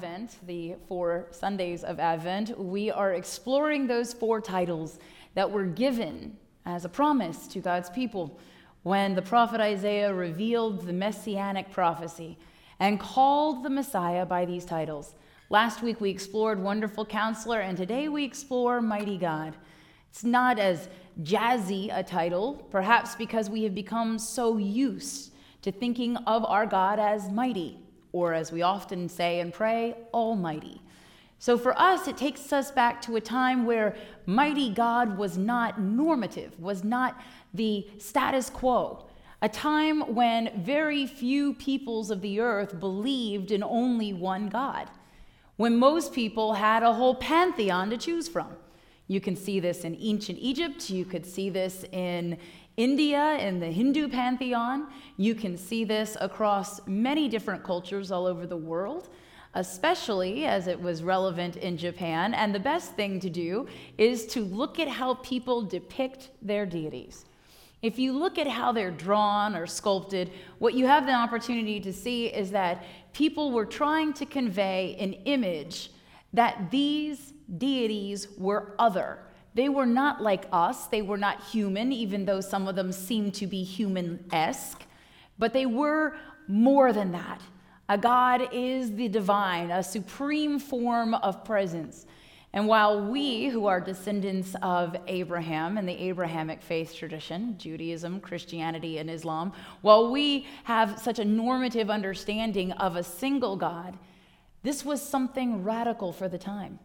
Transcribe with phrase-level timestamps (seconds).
[0.00, 4.98] Advent, the four Sundays of Advent, we are exploring those four titles
[5.34, 8.40] that were given as a promise to God's people
[8.82, 12.38] when the prophet Isaiah revealed the messianic prophecy
[12.78, 15.14] and called the Messiah by these titles.
[15.50, 19.54] Last week we explored Wonderful Counselor, and today we explore Mighty God.
[20.08, 20.88] It's not as
[21.22, 26.98] jazzy a title, perhaps because we have become so used to thinking of our God
[26.98, 27.76] as mighty
[28.12, 30.80] or as we often say and pray, Almighty.
[31.38, 33.96] So for us, it takes us back to a time where
[34.26, 37.18] mighty God was not normative, was not
[37.54, 39.06] the status quo,
[39.40, 44.90] a time when very few peoples of the earth believed in only one God,
[45.56, 48.48] when most people had a whole pantheon to choose from.
[49.08, 52.38] You can see this in ancient Egypt, you could see this in
[52.76, 54.88] India and the Hindu pantheon.
[55.16, 59.10] You can see this across many different cultures all over the world,
[59.54, 62.34] especially as it was relevant in Japan.
[62.34, 63.66] And the best thing to do
[63.98, 67.26] is to look at how people depict their deities.
[67.82, 71.92] If you look at how they're drawn or sculpted, what you have the opportunity to
[71.92, 75.90] see is that people were trying to convey an image
[76.32, 79.18] that these deities were other
[79.54, 80.86] they were not like us.
[80.86, 84.82] They were not human, even though some of them seemed to be human esque.
[85.38, 86.14] But they were
[86.46, 87.40] more than that.
[87.88, 92.06] A God is the divine, a supreme form of presence.
[92.52, 98.98] And while we, who are descendants of Abraham and the Abrahamic faith tradition, Judaism, Christianity,
[98.98, 99.52] and Islam,
[99.82, 103.96] while we have such a normative understanding of a single God,
[104.62, 106.80] this was something radical for the time.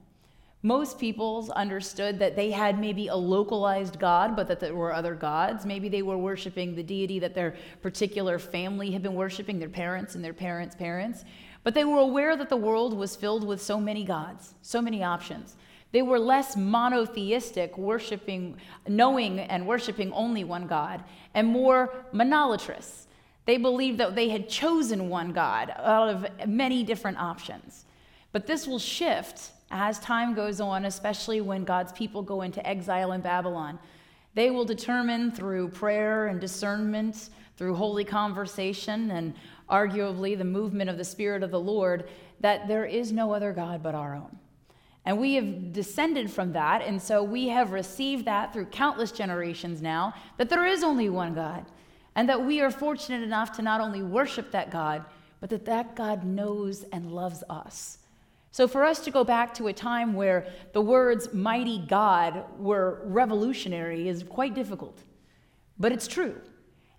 [0.65, 5.13] Most peoples understood that they had maybe a localized God, but that there were other
[5.13, 5.63] gods.
[5.63, 7.53] Maybe they were worshiping the deity that their
[7.83, 11.23] particular family had been worshiping, their parents and their parents' parents.
[11.63, 15.03] But they were aware that the world was filled with so many gods, so many
[15.03, 15.55] options.
[15.91, 21.03] They were less monotheistic, worshiping, knowing and worshiping only one God,
[21.35, 23.05] and more monolatrous.
[23.45, 27.85] They believed that they had chosen one God out of many different options.
[28.31, 33.11] But this will shift as time goes on, especially when God's people go into exile
[33.11, 33.77] in Babylon.
[34.33, 39.33] They will determine through prayer and discernment, through holy conversation, and
[39.69, 42.07] arguably the movement of the Spirit of the Lord,
[42.39, 44.37] that there is no other God but our own.
[45.05, 49.81] And we have descended from that, and so we have received that through countless generations
[49.81, 51.65] now that there is only one God,
[52.15, 55.05] and that we are fortunate enough to not only worship that God,
[55.39, 57.99] but that that God knows and loves us.
[58.55, 63.01] So, for us to go back to a time where the words mighty God were
[63.03, 65.03] revolutionary is quite difficult.
[65.77, 66.39] But it's true.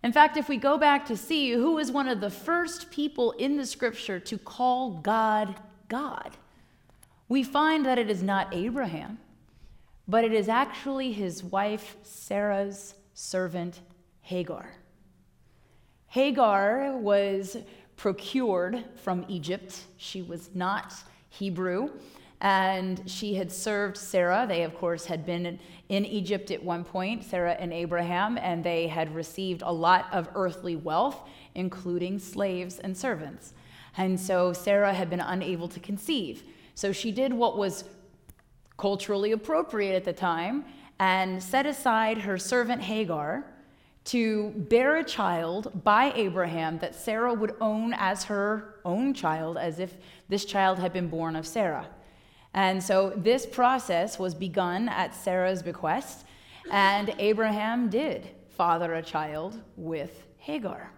[0.04, 3.32] In fact, if we go back to see who was one of the first people
[3.32, 5.54] in the scripture to call God
[5.88, 6.36] God,
[7.26, 9.16] we find that it is not Abraham,
[10.06, 13.80] but it is actually his wife Sarah's servant
[14.20, 14.74] Hagar.
[16.08, 17.56] Hagar was
[17.96, 19.84] procured from Egypt.
[19.96, 20.92] She was not
[21.28, 21.90] Hebrew.
[22.40, 24.44] And she had served Sarah.
[24.46, 28.88] They, of course, had been in Egypt at one point, Sarah and Abraham, and they
[28.88, 33.54] had received a lot of earthly wealth, including slaves and servants.
[33.96, 36.42] And so Sarah had been unable to conceive.
[36.74, 37.84] So she did what was
[38.76, 40.64] culturally appropriate at the time
[40.98, 43.46] and set aside her servant Hagar
[44.06, 49.80] to bear a child by Abraham that Sarah would own as her own child, as
[49.80, 49.94] if
[50.28, 51.88] this child had been born of Sarah.
[52.54, 56.24] And so this process was begun at Sarah's bequest,
[56.70, 60.90] and Abraham did father a child with Hagar.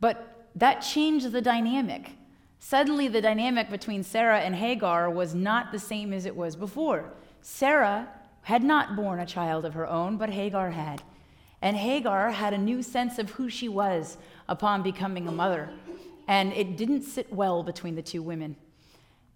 [0.00, 2.12] But that changed the dynamic.
[2.58, 7.12] Suddenly, the dynamic between Sarah and Hagar was not the same as it was before.
[7.40, 8.08] Sarah
[8.42, 11.02] had not born a child of her own, but Hagar had.
[11.62, 14.18] And Hagar had a new sense of who she was
[14.48, 15.70] upon becoming a mother.
[16.28, 18.56] And it didn't sit well between the two women.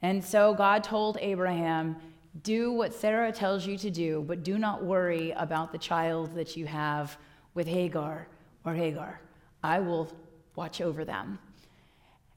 [0.02, 1.96] And so God told Abraham,
[2.43, 6.56] Do what Sarah tells you to do, but do not worry about the child that
[6.56, 7.17] you have
[7.55, 8.28] with Hagar
[8.64, 9.20] or Hagar.
[9.62, 10.11] I will
[10.56, 11.38] watch over them.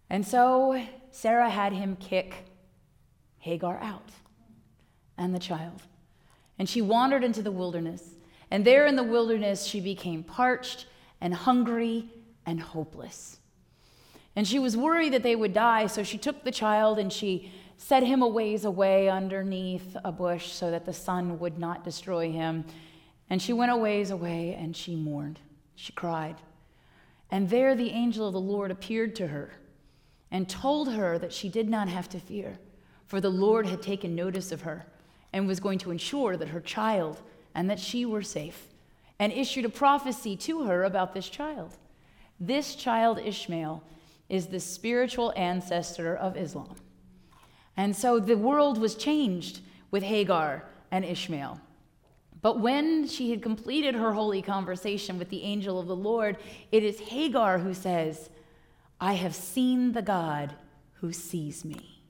[0.09, 0.81] And so
[1.11, 2.45] Sarah had him kick
[3.39, 4.09] Hagar out.
[5.17, 5.83] and the child.
[6.57, 8.12] And she wandered into the wilderness.
[8.53, 10.85] And there in the wilderness, she became parched
[11.19, 12.07] and hungry
[12.45, 13.39] and hopeless.
[14.35, 17.51] And she was worried that they would die, so she took the child and she
[17.77, 22.31] set him a ways away underneath a bush so that the sun would not destroy
[22.31, 22.63] him.
[23.27, 25.39] And she went a ways away and she mourned.
[25.73, 26.35] She cried.
[27.31, 29.55] And there the angel of the Lord appeared to her
[30.29, 32.59] and told her that she did not have to fear,
[33.07, 34.85] for the Lord had taken notice of her
[35.33, 37.19] and was going to ensure that her child
[37.55, 38.67] and that she were safe,
[39.19, 41.77] and issued a prophecy to her about this child.
[42.39, 43.83] This child, Ishmael,
[44.29, 46.75] is the spiritual ancestor of Islam.
[47.77, 49.59] And so the world was changed
[49.91, 51.59] with Hagar and Ishmael.
[52.41, 56.37] But when she had completed her holy conversation with the angel of the Lord,
[56.71, 58.29] it is Hagar who says,
[58.99, 60.53] I have seen the God
[60.95, 62.03] who sees me,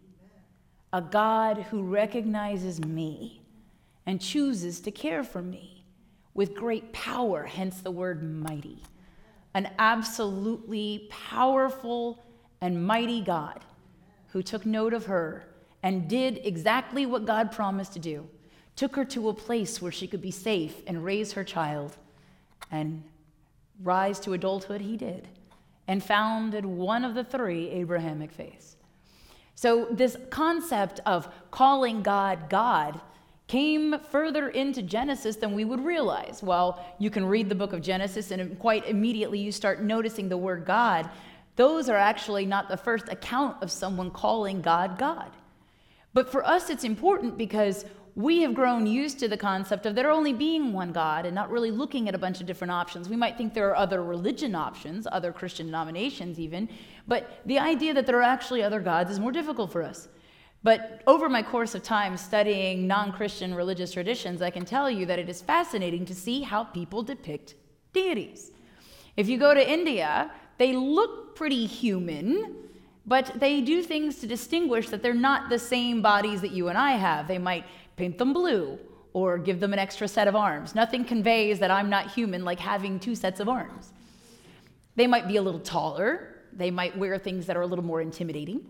[0.91, 3.42] a God who recognizes me
[4.05, 5.85] and chooses to care for me
[6.33, 8.83] with great power, hence the word mighty.
[9.53, 12.23] An absolutely powerful
[12.59, 13.59] and mighty God
[14.29, 15.45] who took note of her
[15.83, 18.27] and did exactly what God promised to do
[18.75, 21.95] took her to a place where she could be safe and raise her child.
[22.71, 23.03] And
[23.81, 25.27] rise to adulthood, he did,
[25.87, 28.77] and founded one of the three Abrahamic faiths.
[29.55, 32.99] So, this concept of calling God God
[33.53, 36.41] came further into Genesis than we would realize.
[36.41, 40.37] Well, you can read the book of Genesis, and quite immediately you start noticing the
[40.37, 41.07] word God.
[41.55, 45.29] Those are actually not the first account of someone calling God God.
[46.15, 47.85] But for us, it's important because
[48.15, 51.51] we have grown used to the concept of there only being one God and not
[51.51, 53.07] really looking at a bunch of different options.
[53.07, 56.69] We might think there are other religion options, other Christian denominations even,
[57.07, 60.07] but the idea that there are actually other gods is more difficult for us.
[60.63, 65.05] But over my course of time studying non Christian religious traditions, I can tell you
[65.05, 67.55] that it is fascinating to see how people depict
[67.91, 68.51] deities.
[69.17, 72.55] If you go to India, they look pretty human,
[73.05, 76.77] but they do things to distinguish that they're not the same bodies that you and
[76.77, 77.27] I have.
[77.27, 77.65] They might
[77.97, 78.79] paint them blue
[79.11, 80.73] or give them an extra set of arms.
[80.73, 83.91] Nothing conveys that I'm not human like having two sets of arms.
[84.95, 88.01] They might be a little taller, they might wear things that are a little more
[88.01, 88.61] intimidating.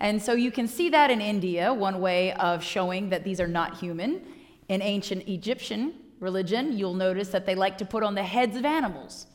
[0.00, 3.48] And so you can see that in India, one way of showing that these are
[3.48, 4.22] not human.
[4.68, 8.64] In ancient Egyptian religion, you'll notice that they like to put on the heads of
[8.64, 9.26] animals.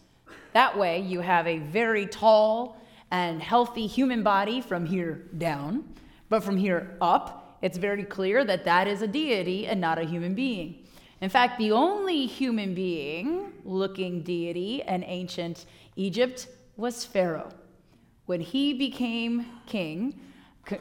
[0.54, 2.78] That way, you have a very tall
[3.10, 5.84] and healthy human body from here down,
[6.30, 10.04] but from here up, it's very clear that that is a deity and not a
[10.04, 10.86] human being.
[11.22, 15.66] In fact, the only human being looking deity in ancient
[15.96, 16.48] Egypt
[16.78, 17.52] was Pharaoh.
[18.26, 20.20] When he became king,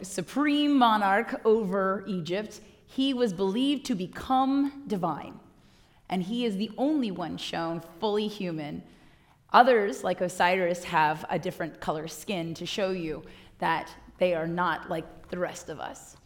[0.02, 5.38] supreme monarch over Egypt, he was believed to become divine.
[6.08, 8.82] And he is the only one shown fully human.
[9.52, 13.22] Others, like Osiris, have a different color skin to show you
[13.58, 16.16] that they are not like the rest of us.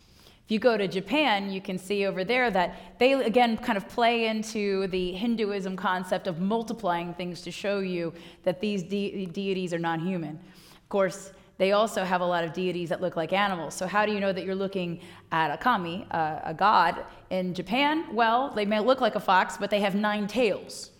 [0.44, 3.88] If you go to Japan, you can see over there that they, again, kind of
[3.88, 8.12] play into the Hinduism concept of multiplying things to show you
[8.42, 10.38] that these de- deities are non human.
[10.82, 13.74] Of course, they also have a lot of deities that look like animals.
[13.74, 17.04] So, how do you know that you're looking at a kami, a, a god?
[17.30, 20.90] In Japan, well, they may look like a fox, but they have nine tails.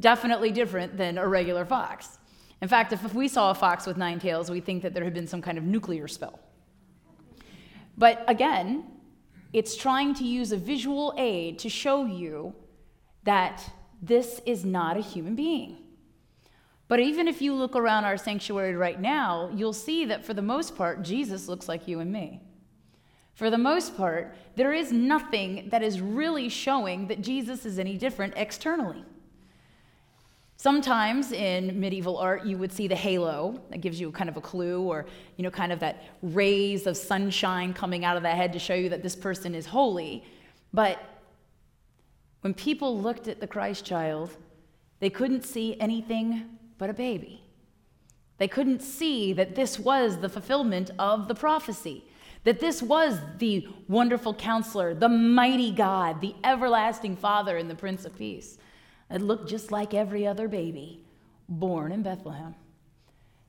[0.00, 2.18] Definitely different than a regular fox.
[2.62, 5.14] In fact, if, we saw a fox with nine tails, we think that there had
[5.14, 6.40] been some kind of nuclear spell.
[7.96, 8.84] But again,
[9.52, 12.54] it's trying to use a visual aid to show you
[13.24, 13.70] that
[14.00, 15.76] this is not a human being.
[16.88, 20.42] But even if you look around our sanctuary right now, you'll see that for the
[20.42, 22.40] most part, Jesus looks like you and me.
[23.34, 27.96] For the most part, there is nothing that is really showing that Jesus is any
[27.96, 29.04] different externally.
[30.56, 34.40] Sometimes in medieval art, you would see the halo that gives you kind of a
[34.40, 38.52] clue, or you know, kind of that rays of sunshine coming out of the head
[38.54, 40.24] to show you that this person is holy.
[40.72, 40.98] But
[42.40, 44.36] when people looked at the Christ child,
[44.98, 47.42] they couldn't see anything but a baby.
[48.38, 52.04] They couldn't see that this was the fulfillment of the prophecy,
[52.44, 58.04] that this was the wonderful counselor, the mighty God, the everlasting Father, and the Prince
[58.04, 58.58] of Peace.
[59.10, 61.04] It looked just like every other baby
[61.48, 62.54] born in Bethlehem.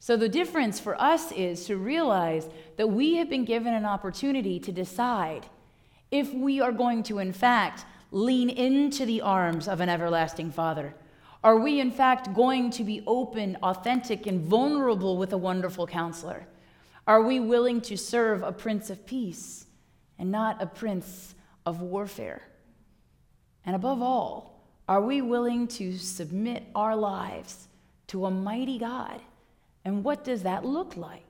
[0.01, 4.57] So, the difference for us is to realize that we have been given an opportunity
[4.61, 5.45] to decide
[6.09, 10.95] if we are going to, in fact, lean into the arms of an everlasting Father.
[11.43, 16.47] Are we, in fact, going to be open, authentic, and vulnerable with a wonderful counselor?
[17.07, 19.65] Are we willing to serve a Prince of Peace
[20.17, 21.33] and not a Prince
[21.65, 22.41] of warfare?
[23.65, 27.67] And above all, are we willing to submit our lives
[28.07, 29.21] to a mighty God?
[29.85, 31.28] And what does that look like?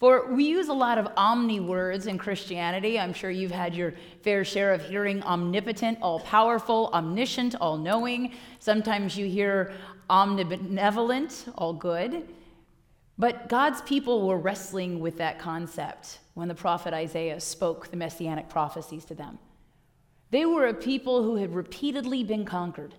[0.00, 2.98] For we use a lot of omni words in Christianity.
[2.98, 3.92] I'm sure you've had your
[4.22, 8.32] fair share of hearing omnipotent, all powerful, omniscient, all knowing.
[8.60, 9.74] Sometimes you hear
[10.08, 12.26] omnibenevolent, all good.
[13.18, 18.48] But God's people were wrestling with that concept when the prophet Isaiah spoke the messianic
[18.48, 19.38] prophecies to them.
[20.30, 22.94] They were a people who had repeatedly been conquered,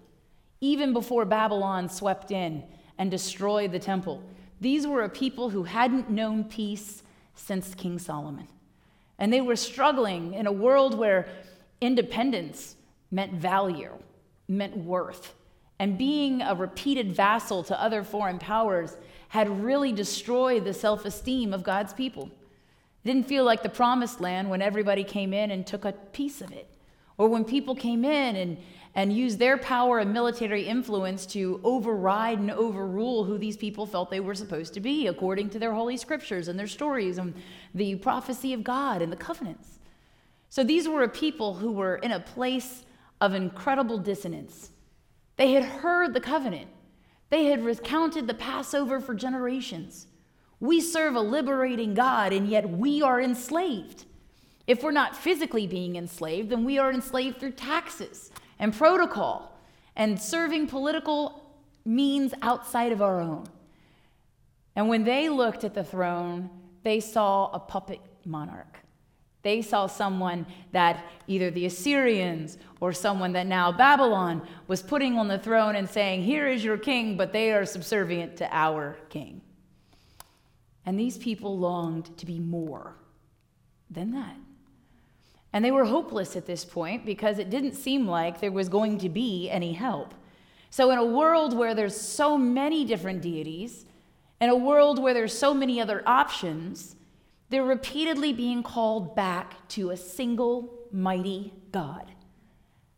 [0.60, 2.64] even before Babylon swept in
[3.00, 4.22] and destroyed the temple.
[4.62, 7.04] These were a people who hadn't known peace
[7.36, 8.48] since King Solomon.
[9.18, 11.28] And they were struggling in a world where
[11.82, 12.76] independence
[13.10, 13.92] meant value,
[14.48, 15.34] meant worth.
[15.80, 18.96] And being a repeated vassal to other foreign powers
[19.30, 22.30] had really destroyed the self esteem of God's people.
[23.04, 26.40] It didn't feel like the promised land when everybody came in and took a piece
[26.40, 26.70] of it,
[27.18, 28.58] or when people came in and
[28.94, 34.10] and use their power and military influence to override and overrule who these people felt
[34.10, 37.34] they were supposed to be, according to their holy scriptures and their stories and
[37.74, 39.80] the prophecy of God and the covenants.
[40.50, 42.84] So these were a people who were in a place
[43.22, 44.72] of incredible dissonance.
[45.38, 46.68] They had heard the covenant,
[47.30, 50.08] they had recounted the Passover for generations.
[50.60, 54.06] We serve a liberating God, and yet we are enslaved.
[54.68, 58.30] If we're not physically being enslaved, then we are enslaved through taxes
[58.62, 59.60] and protocol
[59.98, 61.44] and serving political
[61.84, 63.46] means outside of our own.
[64.76, 66.50] And when they looked at the throne,
[66.84, 68.78] they saw a puppet monarch.
[69.42, 75.28] They saw someone that either the Assyrians or someone that now Babylon was putting on
[75.28, 79.42] the throne and saying, Here is your king, but they are subservient to our king.
[80.86, 82.96] And these people longed to be more
[83.90, 84.36] than that.
[85.54, 88.98] And they were hopeless at this point because it didn't seem like there was going
[89.00, 90.14] to be any help.
[90.70, 93.86] So, in a world where there's so many different deities,
[94.40, 96.96] in a world where there's so many other options,
[97.50, 102.12] they're repeatedly being called back to a single mighty God.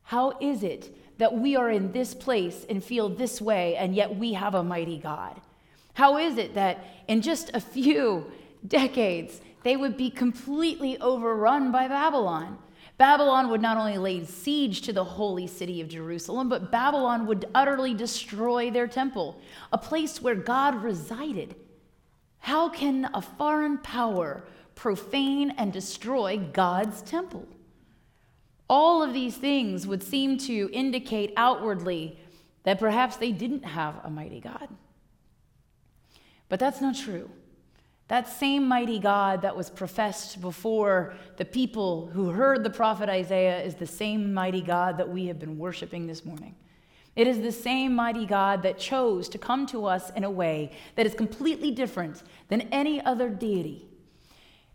[0.04, 4.16] How is it that we are in this place and feel this way, and yet
[4.16, 5.42] we have a mighty God?
[5.94, 8.32] How is it that in just a few
[8.68, 12.58] decades, they would be completely overrun by Babylon.
[12.98, 17.46] Babylon would not only lay siege to the holy city of Jerusalem, but Babylon would
[17.56, 19.40] utterly destroy their temple,
[19.72, 21.56] a place where God resided.
[22.40, 24.44] How can a foreign power
[24.76, 27.48] profane and destroy God's temple?
[28.70, 32.18] All of these things would seem to indicate outwardly
[32.64, 34.68] that perhaps they didn't have a mighty God.
[36.50, 37.30] But that's not true.
[38.10, 43.62] That same mighty God that was professed before the people who heard the prophet Isaiah
[43.62, 46.56] is the same mighty God that we have been worshiping this morning.
[47.16, 50.72] It is the same mighty God that chose to come to us in a way
[50.96, 53.88] that is completely different than any other deity.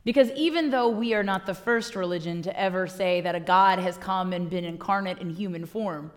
[0.05, 3.79] Because even though we are not the first religion to ever say that a God
[3.79, 6.13] has come and been incarnate in human form,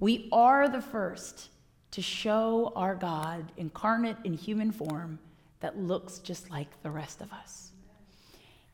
[0.00, 1.48] we are the first
[1.92, 5.18] to show our God incarnate in human form
[5.62, 7.70] that looks just like the rest of us.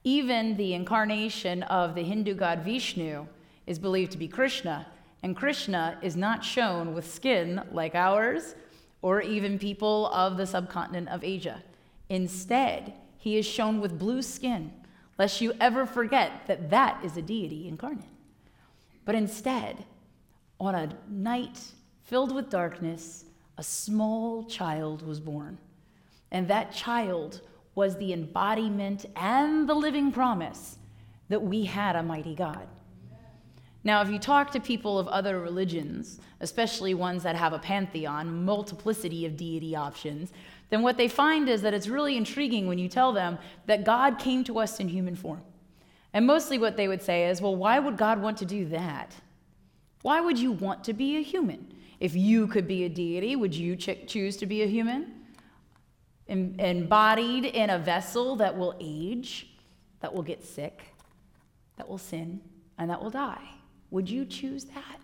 [0.04, 3.26] Even the incarnation of the Hindu god Vishnu
[3.66, 4.86] is believed to be Krishna,
[5.22, 8.54] and Krishna is not shown with skin like ours
[9.02, 11.62] or even people of the subcontinent of Asia.
[12.08, 14.72] Instead, he is shown with blue skin,
[15.18, 18.04] lest you ever forget that that is a deity incarnate.
[19.04, 19.84] But instead,
[20.58, 21.60] on a night
[22.02, 23.24] filled with darkness,
[23.58, 25.58] a small child was born
[26.30, 27.40] and that child
[27.74, 30.78] was the embodiment and the living promise
[31.28, 32.66] that we had a mighty God.
[33.84, 38.44] Now, if you talk to people of other religions, especially ones that have a pantheon,
[38.44, 40.32] multiplicity of deity options,
[40.70, 44.18] then what they find is that it's really intriguing when you tell them that God
[44.18, 45.42] came to us in human form.
[46.12, 49.14] And mostly what they would say is, well, why would God want to do that?
[50.02, 51.72] Why would you want to be a human?
[52.00, 55.17] If you could be a deity, would you ch- choose to be a human?
[56.28, 59.48] Embodied in a vessel that will age,
[60.00, 60.82] that will get sick,
[61.76, 62.40] that will sin,
[62.76, 63.48] and that will die.
[63.90, 65.00] Would you choose that?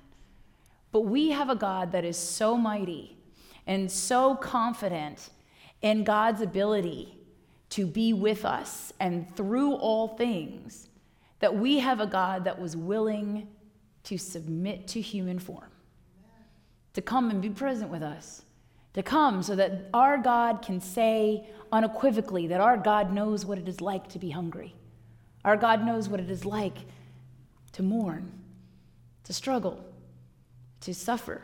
[0.93, 3.17] But we have a God that is so mighty
[3.67, 5.31] and so confident
[5.83, 7.19] in God's ability
[7.71, 10.89] to be with us and through all things
[11.41, 13.49] that we have a God that was willing
[14.05, 15.71] to submit to human form,
[16.93, 18.44] to come and be present with us
[18.95, 23.69] to come so that our God can say unequivocally that our God knows what it
[23.69, 24.75] is like to be hungry.
[25.45, 26.79] Our God knows what it is like
[27.73, 28.33] to mourn,
[29.25, 29.85] to struggle,
[30.81, 31.43] to suffer,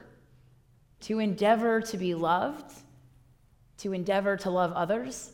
[1.00, 2.73] to endeavor to be loved,
[3.78, 5.33] to endeavor to love others.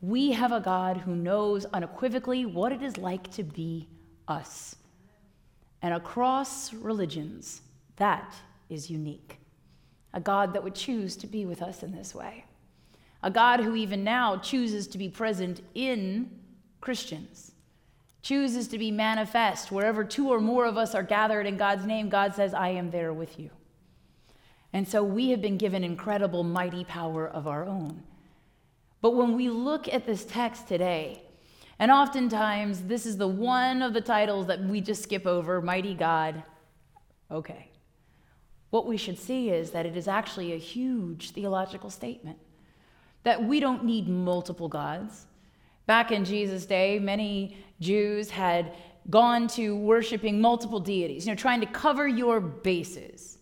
[0.00, 3.86] We have a God who knows unequivocally what it is like to be
[4.26, 4.76] us.
[5.82, 7.60] And across religions,
[7.96, 8.34] that
[8.70, 9.39] is unique.
[10.12, 12.44] A God that would choose to be with us in this way.
[13.22, 16.30] A God who even now chooses to be present in
[16.80, 17.52] Christians,
[18.22, 19.70] chooses to be manifest.
[19.70, 22.90] Wherever two or more of us are gathered in God's name, God says, I am
[22.90, 23.50] there with you.
[24.72, 28.02] And so we have been given incredible, mighty power of our own.
[29.00, 31.22] But when we look at this text today,
[31.78, 35.94] and oftentimes this is the one of the titles that we just skip over Mighty
[35.94, 36.42] God.
[37.30, 37.69] Okay.
[38.70, 42.38] What we should see is that it is actually a huge theological statement
[43.22, 45.26] that we don't need multiple gods.
[45.86, 48.72] Back in Jesus' day, many Jews had
[49.10, 53.38] gone to worshiping multiple deities, you know, trying to cover your bases.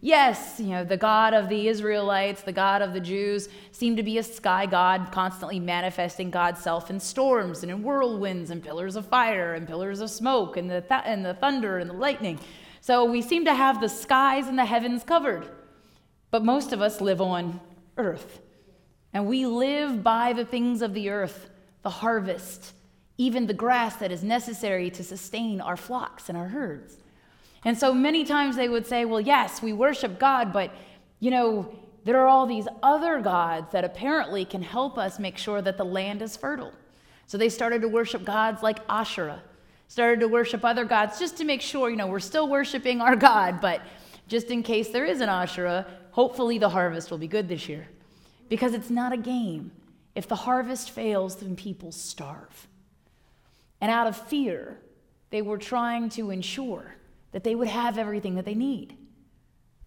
[0.00, 4.02] Yes, you know, the God of the Israelites, the God of the Jews, seemed to
[4.02, 8.96] be a sky god, constantly manifesting God's self in storms and in whirlwinds and pillars
[8.96, 12.38] of fire and pillars of smoke and the, th- and the thunder and the lightning.
[12.84, 15.48] So we seem to have the skies and the heavens covered.
[16.30, 17.58] But most of us live on
[17.96, 18.42] earth.
[19.14, 21.48] And we live by the things of the earth,
[21.80, 22.74] the harvest,
[23.16, 26.98] even the grass that is necessary to sustain our flocks and our herds.
[27.64, 30.70] And so many times they would say, well, yes, we worship God, but,
[31.20, 31.74] you know,
[32.04, 35.86] there are all these other gods that apparently can help us make sure that the
[35.86, 36.74] land is fertile.
[37.28, 39.40] So they started to worship gods like Asherah,
[39.88, 43.16] started to worship other gods just to make sure, you know, we're still worshiping our
[43.16, 43.82] God, but
[44.26, 47.86] just in case there is an Asherah, hopefully the harvest will be good this year.
[48.48, 49.72] Because it's not a game.
[50.14, 52.68] If the harvest fails, then people starve.
[53.80, 54.78] And out of fear,
[55.30, 56.94] they were trying to ensure
[57.32, 58.96] that they would have everything that they need.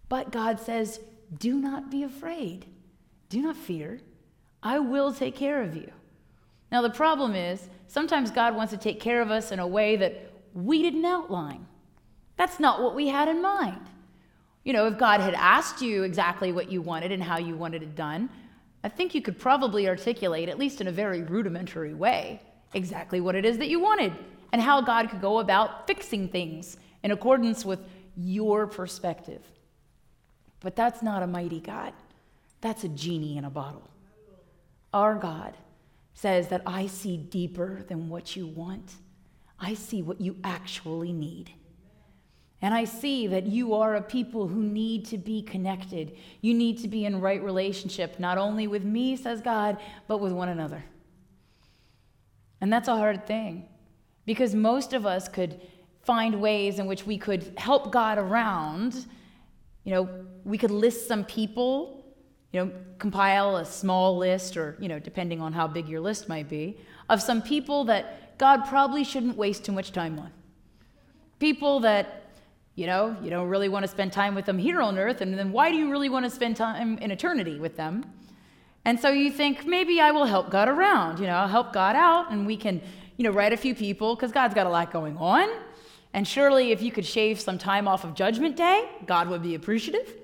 [0.08, 1.00] But God says,
[1.36, 2.66] Do not be afraid.
[3.28, 4.00] Do not fear.
[4.62, 5.90] I will take care of you.
[6.70, 9.96] Now, the problem is, sometimes God wants to take care of us in a way
[9.96, 11.66] that we didn't outline.
[12.36, 13.80] That's not what we had in mind.
[14.64, 17.82] You know, if God had asked you exactly what you wanted and how you wanted
[17.82, 18.28] it done,
[18.84, 22.40] I think you could probably articulate, at least in a very rudimentary way,
[22.74, 24.12] exactly what it is that you wanted
[24.52, 27.80] and how God could go about fixing things in accordance with
[28.16, 29.42] your perspective.
[30.60, 31.92] But that's not a mighty God.
[32.60, 33.88] That's a genie in a bottle.
[34.92, 35.54] Our God
[36.18, 38.96] says that I see deeper than what you want.
[39.60, 41.52] I see what you actually need.
[42.60, 46.16] And I see that you are a people who need to be connected.
[46.40, 49.76] You need to be in right relationship, not only with me, says God,
[50.08, 50.84] but with one another.
[52.60, 53.68] And that's a hard thing
[54.26, 55.60] because most of us could
[56.02, 59.06] find ways in which we could help God around.
[59.84, 60.08] You know,
[60.42, 61.97] we could list some people,
[62.52, 66.28] you know, compile a small list, or, you know, depending on how big your list
[66.28, 70.30] might be, of some people that God probably shouldn't waste too much time on.
[71.38, 72.30] People that,
[72.74, 75.38] you know, you don't really want to spend time with them here on earth, and
[75.38, 78.04] then why do you really want to spend time in eternity with them?
[78.84, 81.96] And so you think, maybe I will help God around, you know, I'll help God
[81.96, 82.80] out, and we can,
[83.16, 85.48] you know, write a few people, because God's got a lot going on.
[86.14, 89.54] And surely, if you could shave some time off of Judgment Day, God would be
[89.54, 90.14] appreciative.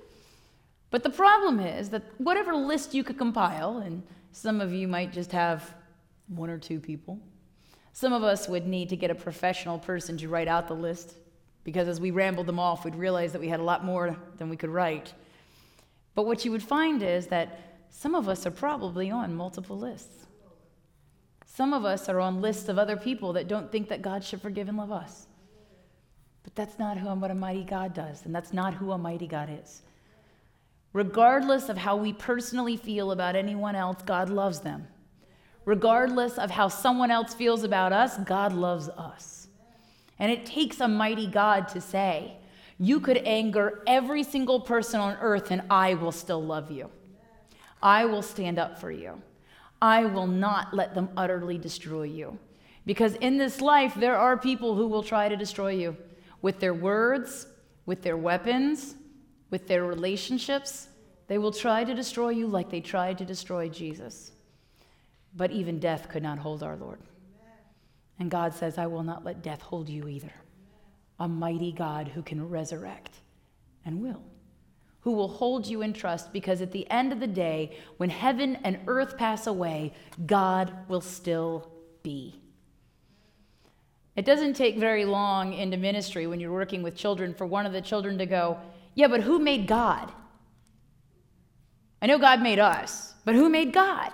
[0.94, 5.12] But the problem is that whatever list you could compile, and some of you might
[5.12, 5.74] just have
[6.28, 7.18] one or two people,
[7.92, 11.16] some of us would need to get a professional person to write out the list
[11.64, 14.48] because as we rambled them off, we'd realize that we had a lot more than
[14.48, 15.12] we could write.
[16.14, 20.26] But what you would find is that some of us are probably on multiple lists.
[21.44, 24.40] Some of us are on lists of other people that don't think that God should
[24.40, 25.26] forgive and love us.
[26.44, 29.26] But that's not who, what a mighty God does, and that's not who a mighty
[29.26, 29.82] God is.
[30.94, 34.86] Regardless of how we personally feel about anyone else, God loves them.
[35.64, 39.48] Regardless of how someone else feels about us, God loves us.
[40.20, 42.36] And it takes a mighty God to say,
[42.78, 46.90] You could anger every single person on earth, and I will still love you.
[47.82, 49.20] I will stand up for you.
[49.82, 52.38] I will not let them utterly destroy you.
[52.86, 55.96] Because in this life, there are people who will try to destroy you
[56.40, 57.48] with their words,
[57.84, 58.94] with their weapons,
[59.50, 60.88] with their relationships.
[61.26, 64.32] They will try to destroy you like they tried to destroy Jesus.
[65.36, 67.00] But even death could not hold our Lord.
[68.18, 70.32] And God says, I will not let death hold you either.
[71.18, 73.16] A mighty God who can resurrect
[73.84, 74.22] and will,
[75.00, 78.56] who will hold you in trust because at the end of the day, when heaven
[78.64, 79.92] and earth pass away,
[80.26, 81.70] God will still
[82.02, 82.40] be.
[84.16, 87.72] It doesn't take very long into ministry when you're working with children for one of
[87.72, 88.58] the children to go,
[88.94, 90.12] Yeah, but who made God?
[92.00, 94.12] I know God made us, but who made God?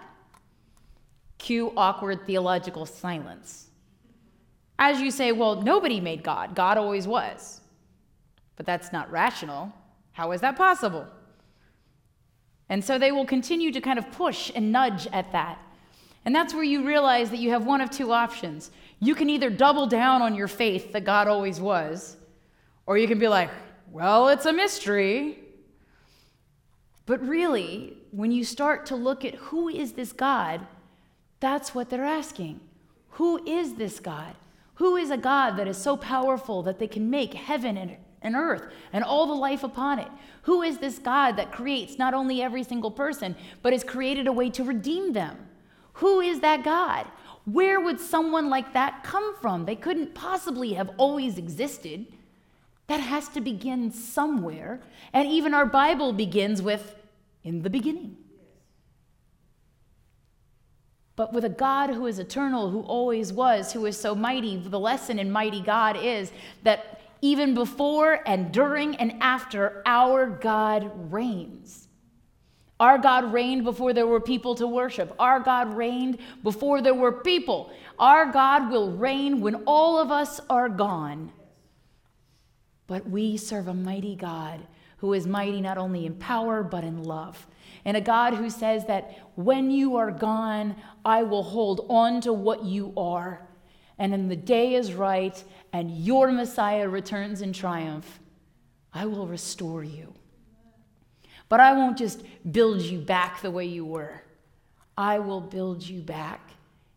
[1.39, 3.69] Cue awkward theological silence.
[4.79, 7.61] As you say, Well, nobody made God, God always was.
[8.57, 9.73] But that's not rational.
[10.13, 11.07] How is that possible?
[12.69, 15.59] And so they will continue to kind of push and nudge at that.
[16.25, 18.71] And that's where you realize that you have one of two options.
[19.01, 22.17] You can either double down on your faith that God always was,
[22.87, 23.51] or you can be like,
[23.91, 25.39] well, it's a mystery.
[27.07, 30.67] But really, when you start to look at who is this God,
[31.41, 32.61] that's what they're asking.
[33.11, 34.37] Who is this God?
[34.75, 38.37] Who is a God that is so powerful that they can make heaven and, and
[38.37, 40.09] earth and all the life upon it?
[40.43, 44.33] Who is this God that creates not only every single person, but has created a
[44.33, 45.37] way to redeem them?
[45.95, 47.07] Who is that God?
[47.45, 49.65] Where would someone like that come from?
[49.65, 52.07] They couldn't possibly have always existed.
[52.91, 54.81] That has to begin somewhere.
[55.13, 56.97] And even our Bible begins with,
[57.45, 58.17] in the beginning.
[61.15, 64.81] But with a God who is eternal, who always was, who is so mighty, the
[64.81, 66.33] lesson in Mighty God is
[66.65, 71.87] that even before and during and after, our God reigns.
[72.81, 75.15] Our God reigned before there were people to worship.
[75.17, 77.71] Our God reigned before there were people.
[78.01, 81.31] Our God will reign when all of us are gone.
[82.91, 87.05] But we serve a mighty God who is mighty not only in power, but in
[87.05, 87.47] love.
[87.85, 90.75] And a God who says that when you are gone,
[91.05, 93.47] I will hold on to what you are.
[93.97, 95.41] And when the day is right
[95.73, 98.19] and your Messiah returns in triumph,
[98.93, 100.13] I will restore you.
[101.49, 104.21] But I won't just build you back the way you were.
[104.99, 106.41] I will build you back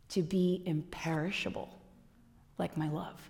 [0.09, 1.69] to be imperishable,
[2.57, 3.29] like my love.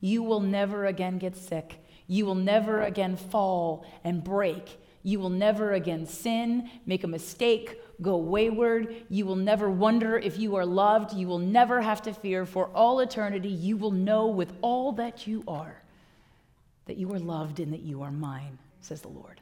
[0.00, 1.78] You will never again get sick.
[2.06, 4.80] You will never again fall and break.
[5.02, 9.04] You will never again sin, make a mistake, go wayward.
[9.08, 11.12] You will never wonder if you are loved.
[11.12, 13.50] You will never have to fear for all eternity.
[13.50, 15.84] You will know with all that you are
[16.86, 19.40] that you are loved and that you are mine, says the Lord.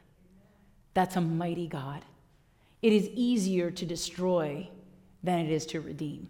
[0.93, 2.03] That's a mighty God.
[2.81, 4.69] It is easier to destroy
[5.23, 6.29] than it is to redeem.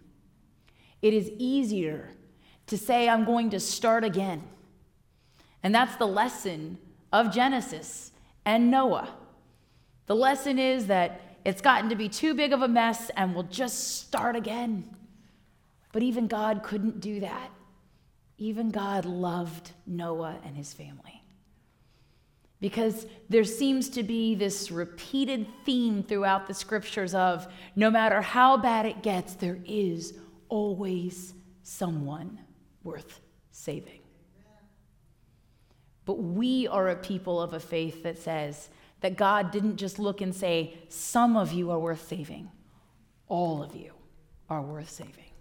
[1.02, 2.10] It is easier
[2.67, 4.43] to say, I'm going to start again.
[5.63, 6.78] And that's the lesson
[7.12, 8.12] of Genesis
[8.45, 9.10] and Noah.
[10.06, 13.43] The lesson is that it's gotten to be too big of a mess and we'll
[13.43, 14.95] just start again.
[15.91, 17.49] But even God couldn't do that.
[18.38, 21.23] Even God loved Noah and his family
[22.63, 27.45] because there seems to be this repeated theme throughout the scriptures of
[27.76, 30.13] no matter how bad it gets, there is
[30.47, 32.39] always someone
[32.82, 33.19] worth
[33.52, 34.03] saving.
[36.06, 38.70] But we are a people of a faith that says
[39.02, 42.50] that God didn't just look and say, Some of you are worth saving,
[43.28, 43.94] all of you
[44.50, 45.32] are worth saving.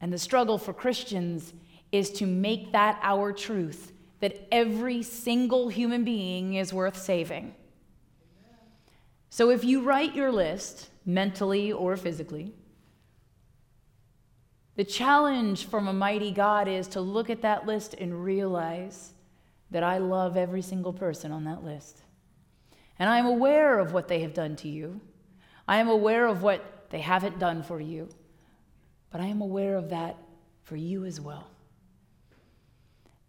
[0.00, 1.52] And the struggle for Christians
[1.92, 7.54] is to make that our truth that every single human being is worth saving.
[9.30, 12.52] So if you write your list, mentally or physically,
[14.76, 19.12] the challenge from a mighty God is to look at that list and realize
[19.70, 22.02] that I love every single person on that list.
[22.98, 25.00] And I am aware of what they have done to you.
[25.68, 28.08] I am aware of what they haven't done for you.
[29.10, 30.16] But I am aware of that
[30.62, 31.48] for you as well.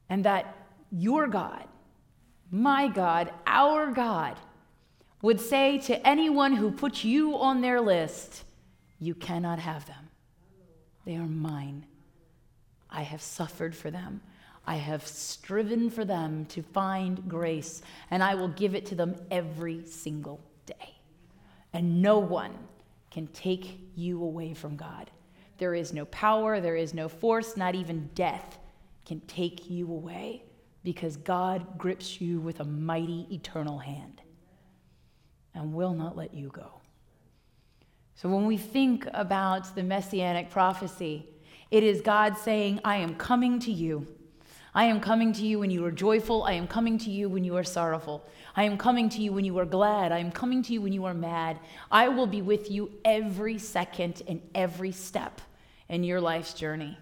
[0.09, 0.55] And that
[0.91, 1.67] your God,
[2.51, 4.37] my God, our God,
[5.21, 8.43] would say to anyone who puts you on their list,
[8.99, 10.02] You cannot have them.
[11.05, 11.85] They are mine.
[12.89, 14.21] I have suffered for them.
[14.65, 19.15] I have striven for them to find grace, and I will give it to them
[19.29, 20.95] every single day.
[21.73, 22.57] And no one
[23.11, 25.11] can take you away from God.
[25.57, 28.59] There is no power, there is no force, not even death
[29.05, 30.43] can take you away
[30.83, 34.21] because God grips you with a mighty eternal hand
[35.53, 36.81] and will not let you go.
[38.15, 41.27] So when we think about the messianic prophecy,
[41.71, 44.07] it is God saying, I am coming to you.
[44.75, 46.43] I am coming to you when you are joyful.
[46.43, 48.25] I am coming to you when you are sorrowful.
[48.55, 50.11] I am coming to you when you are glad.
[50.11, 51.59] I am coming to you when you are mad.
[51.91, 55.41] I will be with you every second and every step
[55.89, 56.97] in your life's journey.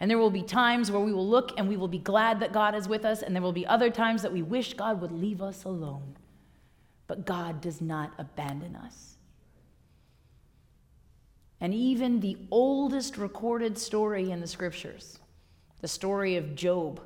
[0.00, 2.52] And there will be times where we will look and we will be glad that
[2.52, 5.12] God is with us, and there will be other times that we wish God would
[5.12, 6.16] leave us alone.
[7.06, 9.15] But God does not abandon us.
[11.60, 15.18] And even the oldest recorded story in the scriptures,
[15.80, 17.00] the story of Job.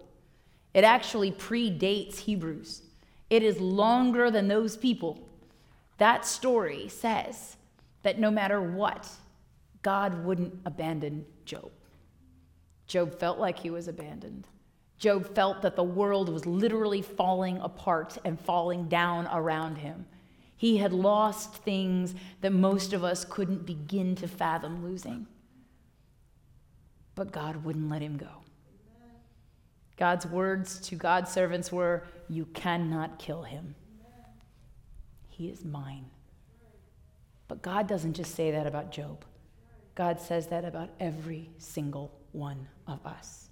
[0.74, 2.82] It actually predates Hebrews,
[3.28, 5.20] it is longer than those people.
[5.98, 7.56] That story says
[8.02, 9.08] that no matter what,
[9.82, 11.70] God wouldn't abandon Job.
[12.86, 14.48] Job felt like he was abandoned.
[14.98, 20.06] Job felt that the world was literally falling apart and falling down around him.
[20.60, 25.26] He had lost things that most of us couldn't begin to fathom losing.
[27.14, 28.28] But God wouldn't let him go.
[29.96, 33.74] God's words to God's servants were, You cannot kill him.
[35.30, 36.04] He is mine.
[37.48, 39.24] But God doesn't just say that about Job,
[39.94, 43.48] God says that about every single one of us.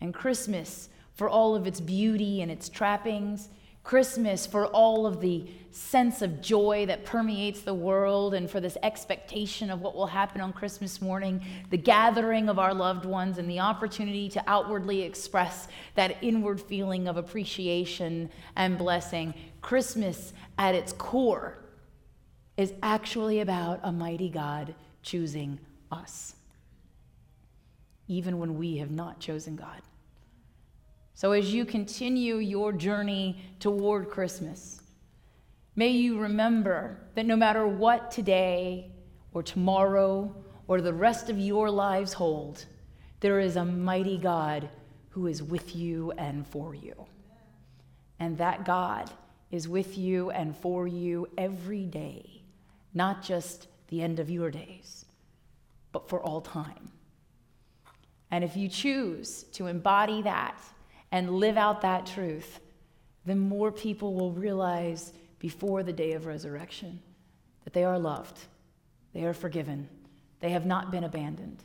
[0.00, 3.50] And Christmas, for all of its beauty and its trappings,
[3.84, 8.76] Christmas for all of the sense of joy that permeates the world and for this
[8.82, 13.50] expectation of what will happen on Christmas morning, the gathering of our loved ones, and
[13.50, 19.34] the opportunity to outwardly express that inward feeling of appreciation and blessing.
[19.62, 21.58] Christmas, at its core,
[22.56, 25.58] is actually about a mighty God choosing
[25.90, 26.36] us,
[28.06, 29.80] even when we have not chosen God.
[31.14, 34.80] So, as you continue your journey toward Christmas,
[35.76, 38.90] may you remember that no matter what today
[39.32, 40.34] or tomorrow
[40.68, 42.64] or the rest of your lives hold,
[43.20, 44.68] there is a mighty God
[45.10, 47.06] who is with you and for you.
[48.18, 49.10] And that God
[49.50, 52.42] is with you and for you every day,
[52.94, 55.04] not just the end of your days,
[55.92, 56.90] but for all time.
[58.30, 60.58] And if you choose to embody that,
[61.12, 62.58] and live out that truth,
[63.26, 66.98] then more people will realize before the day of resurrection
[67.64, 68.38] that they are loved,
[69.12, 69.88] they are forgiven,
[70.40, 71.62] they have not been abandoned,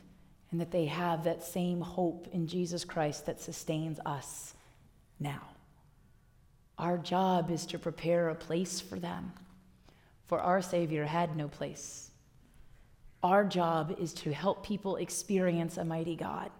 [0.50, 4.54] and that they have that same hope in Jesus Christ that sustains us
[5.18, 5.42] now.
[6.78, 9.32] Our job is to prepare a place for them,
[10.26, 12.10] for our Savior had no place.
[13.22, 16.50] Our job is to help people experience a mighty God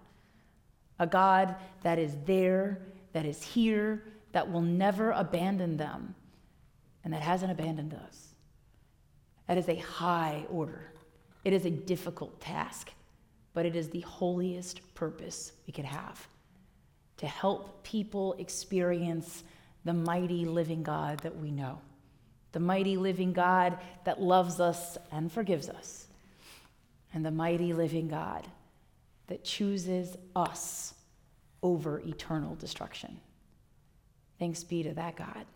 [0.98, 2.80] a God that is there,
[3.12, 6.14] that is here, that will never abandon them,
[7.04, 8.28] and that hasn't abandoned us.
[9.46, 10.92] That is a high order.
[11.44, 12.90] It is a difficult task,
[13.54, 16.28] but it is the holiest purpose we could have
[17.18, 19.42] to help people experience
[19.84, 21.80] the mighty living God that we know,
[22.52, 26.06] the mighty living God that loves us and forgives us,
[27.12, 28.46] and the mighty living God
[29.28, 30.94] that chooses us
[31.62, 33.20] over eternal destruction.
[34.38, 35.46] Thanks be to that God.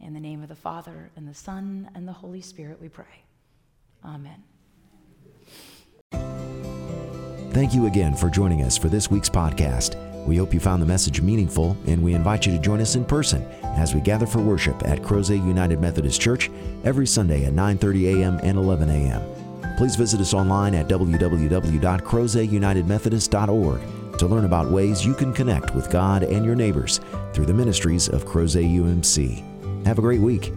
[0.00, 3.24] In the name of the Father, and the Son, and the Holy Spirit, we pray.
[4.04, 4.42] Amen.
[7.52, 9.96] Thank you again for joining us for this week's podcast.
[10.26, 13.04] We hope you found the message meaningful, and we invite you to join us in
[13.04, 13.42] person
[13.76, 16.50] as we gather for worship at Crozet United Methodist Church
[16.84, 18.40] every Sunday at 9:30 a.m.
[18.42, 19.41] and 11 a.m.
[19.76, 23.80] Please visit us online at www.crozetunitedmethodist.org
[24.18, 27.00] to learn about ways you can connect with God and your neighbors
[27.32, 29.42] through the ministries of Crozet UMC.
[29.86, 30.52] Have a great week.